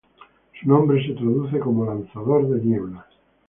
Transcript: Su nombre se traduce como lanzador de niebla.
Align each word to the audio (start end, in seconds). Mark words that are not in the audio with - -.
Su 0.59 0.67
nombre 0.67 1.05
se 1.05 1.13
traduce 1.13 1.59
como 1.59 1.85
lanzador 1.85 2.49
de 2.49 2.59
niebla. 2.65 3.05